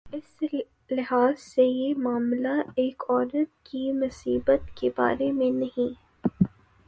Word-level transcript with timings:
اس 0.13 0.43
لحاظ 0.91 1.39
سے 1.39 1.63
یہ 1.63 1.93
معاملہ 1.97 2.53
ایک 2.75 3.03
عورت 3.09 3.65
کی 3.65 3.91
مصیبت 3.91 4.75
کے 4.75 4.89
بارے 4.97 5.31
میں 5.31 5.51
نہیں۔ 5.51 5.93